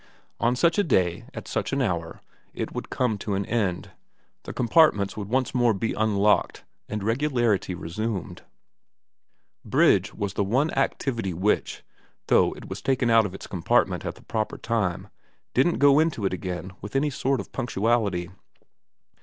On 0.39 0.55
such 0.55 0.79
a 0.79 0.83
day, 0.83 1.25
at 1.35 1.47
such 1.47 1.71
an 1.71 1.79
hour, 1.79 2.21
it 2.55 2.73
would 2.73 2.89
come 2.89 3.19
to 3.19 3.35
an 3.35 3.45
end, 3.45 3.91
the 4.45 4.51
compartments 4.51 5.15
would 5.15 5.29
once 5.29 5.53
more 5.53 5.75
be 5.75 5.93
unlocked, 5.93 6.63
and 6.89 7.03
regularity 7.03 7.75
resumed. 7.75 8.41
Bridge 9.63 10.11
was 10.15 10.33
the 10.33 10.43
one 10.43 10.71
activity 10.71 11.35
which, 11.35 11.83
though 12.29 12.51
it 12.53 12.67
was 12.67 12.81
taken 12.81 13.11
out 13.11 13.27
of 13.27 13.35
its 13.35 13.45
compart 13.45 13.85
ment 13.85 14.03
at 14.03 14.15
the 14.15 14.23
proper 14.25 14.57
time, 14.57 15.09
didn't 15.53 15.77
go 15.77 15.99
into 15.99 16.25
it 16.25 16.33
again 16.33 16.71
with 16.81 16.95
any 16.95 17.11
sort 17.11 17.39
of 17.39 17.51
punctuality. 17.51 18.31